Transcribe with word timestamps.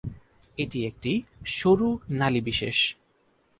এটি 0.57 0.79
একটি 0.85 1.11
সরু 1.51 1.89
নালী 2.11 2.41
বিশেষ। 2.41 2.77